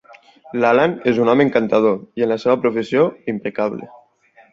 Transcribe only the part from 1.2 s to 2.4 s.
un home encantador, i en la